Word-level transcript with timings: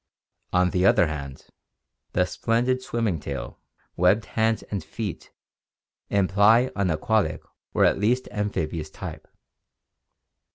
On 0.51 0.71
the 0.71 0.83
other 0.83 1.05
hand, 1.05 1.45
the 2.13 2.25
splendid 2.25 2.81
swimming 2.81 3.19
tail, 3.19 3.59
webbed 3.95 4.25
hands 4.33 4.63
and 4.63 4.83
feet 4.83 5.29
imply 6.09 6.71
an 6.75 6.89
aquatic 6.89 7.43
or 7.75 7.85
at 7.85 7.99
least 7.99 8.27
amphibious 8.31 8.89
type. 8.89 9.27